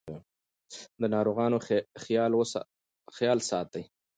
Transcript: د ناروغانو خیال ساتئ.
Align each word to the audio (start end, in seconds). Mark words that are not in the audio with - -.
د 0.99 1.01
ناروغانو 1.13 1.57
خیال 3.17 3.39
ساتئ. 3.49 3.83